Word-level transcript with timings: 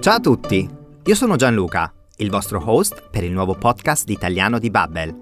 Ciao 0.00 0.14
a 0.14 0.20
tutti, 0.20 0.66
io 1.04 1.14
sono 1.14 1.36
Gianluca, 1.36 1.92
il 2.16 2.30
vostro 2.30 2.58
host 2.64 3.10
per 3.10 3.22
il 3.22 3.32
nuovo 3.32 3.54
podcast 3.54 4.06
di 4.06 4.14
italiano 4.14 4.58
di 4.58 4.70
Babbel. 4.70 5.14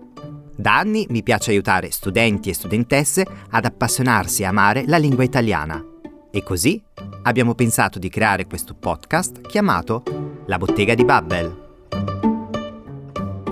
Da 0.54 0.79
anni 0.79 1.04
mi 1.11 1.24
piace 1.24 1.51
aiutare 1.51 1.90
studenti 1.90 2.49
e 2.49 2.54
studentesse 2.54 3.27
ad 3.51 3.64
appassionarsi 3.64 4.43
e 4.43 4.45
amare 4.45 4.85
la 4.87 4.96
lingua 4.96 5.25
italiana. 5.25 5.85
E 6.31 6.45
così 6.45 6.81
abbiamo 7.22 7.56
pensato 7.56 7.99
di 7.99 8.09
creare 8.09 8.46
questo 8.46 8.77
podcast 8.78 9.41
chiamato 9.41 10.04
La 10.46 10.59
Bottega 10.59 10.95
di 10.95 11.04
Babbel. 11.04 11.67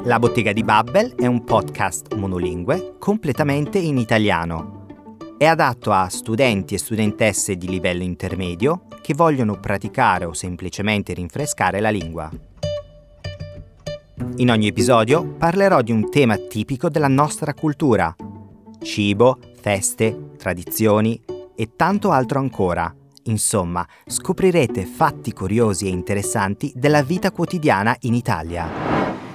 La 0.05 0.21
Bottega 0.21 0.53
di 0.53 0.63
Babbel 0.63 1.17
è 1.17 1.27
un 1.27 1.43
podcast 1.43 2.15
monolingue 2.15 2.95
completamente 3.01 3.79
in 3.81 3.99
italiano. 3.99 4.86
È 5.39 5.45
adatto 5.45 5.93
a 5.93 6.09
studenti 6.09 6.75
e 6.75 6.79
studentesse 6.79 7.57
di 7.57 7.69
livello 7.69 8.03
intermedio 8.03 8.85
che 9.03 9.13
vogliono 9.13 9.61
praticare 9.61 10.25
o 10.25 10.33
semplicemente 10.33 11.13
rinfrescare 11.13 11.79
la 11.79 11.91
lingua. 11.91 12.31
In 14.37 14.51
ogni 14.51 14.67
episodio 14.67 15.27
parlerò 15.27 15.83
di 15.83 15.93
un 15.93 16.09
tema 16.09 16.39
tipico 16.39 16.89
della 16.89 17.09
nostra 17.09 17.53
cultura. 17.53 18.17
Cibo, 18.81 19.39
feste, 19.61 20.31
tradizioni 20.39 21.23
e 21.55 21.77
tanto 21.77 22.13
altro 22.13 22.39
ancora. 22.39 22.95
Insomma, 23.25 23.87
scoprirete 24.07 24.87
fatti 24.87 25.35
curiosi 25.35 25.85
e 25.85 25.91
interessanti 25.91 26.73
della 26.75 27.03
vita 27.03 27.31
quotidiana 27.31 27.95
in 28.01 28.15
Italia. 28.15 28.71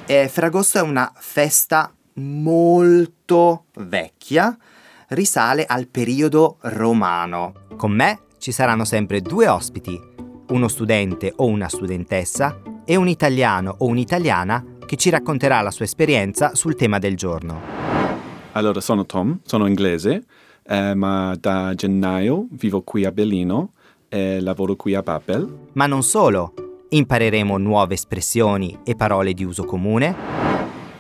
E 0.08 0.28
Ferragosto 0.28 0.80
è 0.80 0.82
una 0.82 1.12
festa 1.16 1.94
molto 2.14 3.66
vecchia, 3.76 4.58
risale 5.12 5.66
al 5.66 5.88
periodo 5.88 6.58
romano. 6.62 7.54
Con 7.76 7.92
me 7.92 8.22
ci 8.38 8.52
saranno 8.52 8.86
sempre 8.86 9.22
due 9.22 9.48
ospiti, 9.48 10.00
uno 10.50 10.68
studente 10.68 11.34
o 11.36 11.46
una 11.46 11.68
studentessa 11.68 12.62
e 12.86 12.96
un 12.96 13.08
italiano 13.08 13.76
o 13.80 13.86
un'italiana 13.86 14.64
che 14.86 14.96
ci 14.96 15.10
racconterà 15.10 15.62
la 15.62 15.72
sua 15.72 15.86
esperienza 15.86 16.56
sul 16.56 16.76
tema 16.76 17.00
del 17.00 17.16
giorno. 17.16 17.60
Allora, 18.54 18.82
sono 18.82 19.06
Tom, 19.06 19.40
sono 19.44 19.66
inglese, 19.66 20.24
eh, 20.64 20.94
ma 20.94 21.36
da 21.40 21.74
gennaio 21.76 22.48
vivo 22.52 22.82
qui 22.82 23.06
a 23.06 23.12
Berlino 23.12 23.72
e 24.10 24.42
lavoro 24.42 24.76
qui 24.76 24.94
a 24.94 25.02
Babel. 25.02 25.70
Ma 25.74 25.88
non 25.88 26.04
solo, 26.04 26.54
impareremo 26.90 27.58
nuove 27.58 27.94
espressioni 27.94 28.80
e 28.84 28.96
parole 28.96 29.34
di 29.34 29.44
uso 29.44 29.64
comune. 29.64 30.51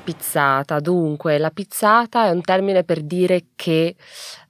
Pizzata, 0.04 0.80
dunque, 0.80 1.38
la 1.38 1.52
pizzata 1.52 2.26
è 2.26 2.32
un 2.32 2.42
termine 2.42 2.84
per 2.84 3.02
dire 3.02 3.46
che 3.56 3.96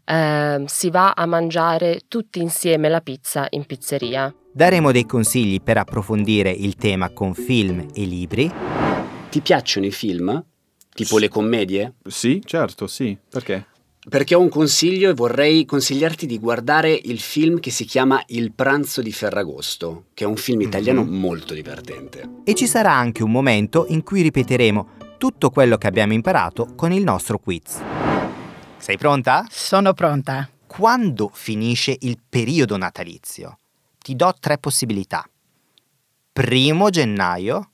eh, 0.05 0.63
si 0.66 0.89
va 0.89 1.11
a 1.11 1.25
mangiare 1.25 2.02
tutti 2.07 2.39
insieme 2.39 2.89
la 2.89 3.02
pizza 3.02 3.47
in 3.49 3.66
pizzeria. 3.66 4.33
Daremo 4.53 4.91
dei 4.91 5.05
consigli 5.05 5.61
per 5.61 5.77
approfondire 5.77 6.52
il 6.52 6.75
tema 6.75 7.09
con 7.11 7.33
film 7.33 7.88
e 7.94 8.03
libri. 8.05 8.52
Ti 9.29 9.41
piacciono 9.41 9.85
i 9.85 9.91
film? 9.91 10.44
Tipo 10.94 11.17
le 11.17 11.29
commedie? 11.29 11.94
Sì, 12.05 12.41
certo, 12.44 12.88
sì. 12.88 13.17
Perché? 13.29 13.67
Perché 14.09 14.35
ho 14.35 14.39
un 14.39 14.49
consiglio 14.49 15.09
e 15.09 15.13
vorrei 15.13 15.63
consigliarti 15.63 16.25
di 16.25 16.39
guardare 16.39 16.91
il 16.91 17.19
film 17.19 17.59
che 17.59 17.69
si 17.69 17.85
chiama 17.85 18.22
Il 18.27 18.52
pranzo 18.52 19.02
di 19.02 19.11
Ferragosto, 19.11 20.05
che 20.13 20.23
è 20.23 20.27
un 20.27 20.38
film 20.38 20.61
italiano 20.61 21.03
mm-hmm. 21.03 21.13
molto 21.13 21.53
divertente. 21.53 22.27
E 22.44 22.55
ci 22.55 22.67
sarà 22.67 22.94
anche 22.94 23.22
un 23.22 23.31
momento 23.31 23.85
in 23.89 24.02
cui 24.03 24.22
ripeteremo 24.22 24.88
tutto 25.22 25.52
quello 25.52 25.77
che 25.77 25.86
abbiamo 25.86 26.14
imparato 26.14 26.73
con 26.73 26.91
il 26.91 27.03
nostro 27.03 27.38
quiz. 27.38 27.80
Sei 28.77 28.97
pronta? 28.97 29.45
Sono 29.52 29.94
pronta. 29.94 30.50
Quando 30.66 31.30
finisce 31.31 31.95
il 32.00 32.17
periodo 32.28 32.75
natalizio? 32.75 33.59
Ti 34.00 34.16
do 34.16 34.33
tre 34.39 34.58
possibilità. 34.58 35.23
Primo 36.33 36.89
gennaio, 36.89 37.69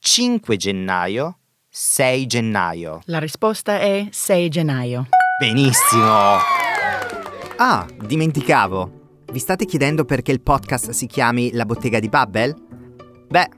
5 0.00 0.56
gennaio, 0.58 1.38
6 1.70 2.26
gennaio. 2.26 3.00
La 3.06 3.20
risposta 3.20 3.80
è 3.80 4.08
6 4.10 4.48
gennaio. 4.50 5.06
Benissimo! 5.38 6.36
Ah, 7.56 7.86
dimenticavo. 8.02 9.22
Vi 9.32 9.38
state 9.38 9.64
chiedendo 9.64 10.04
perché 10.04 10.30
il 10.30 10.42
podcast 10.42 10.90
si 10.90 11.06
chiami 11.06 11.52
La 11.52 11.64
Bottega 11.64 11.98
di 11.98 12.10
Babbel? 12.10 12.54
Beh, 13.28 13.48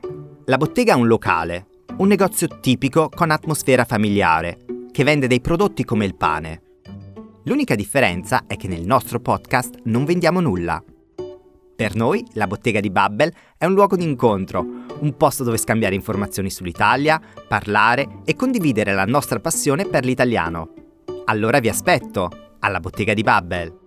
la 0.45 0.57
bottega 0.57 0.93
è 0.93 0.97
un 0.97 1.07
locale, 1.07 1.67
un 1.99 2.09
negozio 2.09 2.49
tipico 2.61 3.09
con 3.09 3.31
atmosfera 3.31 3.85
familiare, 3.85 4.59
che 4.91 5.05
vende 5.05 5.27
dei 5.27 5.41
prodotti 5.41 5.85
come 5.85 6.05
il 6.05 6.17
pane. 6.17 6.63
L'unica 7.45 7.75
differenza 7.75 8.45
è 8.47 8.57
che 8.57 8.67
nel 8.67 8.87
nostro 8.87 9.21
podcast 9.21 9.81
non 9.85 10.05
vendiamo 10.05 10.41
nulla. 10.41 10.83
Per 11.75 11.95
noi 11.95 12.25
la 12.33 12.47
bottega 12.47 12.81
di 12.81 12.91
Babbel 12.91 13.33
è 13.59 13.67
un 13.67 13.75
luogo 13.75 13.97
di 13.97 14.05
incontro, 14.05 14.65
un 15.01 15.17
posto 15.17 15.45
dove 15.45 15.59
scambiare 15.59 15.95
informazioni 15.95 16.51
sull'Italia, 16.51 17.21
parlare 17.47 18.21
e 18.25 18.37
condividere 18.37 18.95
la 18.95 19.05
nostra 19.05 19.41
passione 19.41 19.85
per 19.87 20.05
l'italiano. 20.05 20.73
Allora 21.27 21.61
vi 21.61 21.69
aspetto 21.69 22.57
alla 22.61 22.81
bottega 22.81 23.15
di 23.15 23.23
Babbel. 23.23 23.81